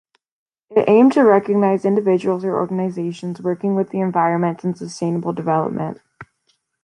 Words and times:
It 0.71 0.89
aimed 0.89 1.13
to 1.13 1.21
recognize 1.21 1.85
individuals 1.85 2.43
or 2.43 2.55
organizations 2.55 3.39
working 3.39 3.75
with 3.75 3.91
the 3.91 3.99
environment 3.99 4.63
and 4.63 4.75
sustainable 4.75 5.31
development. 5.31 6.01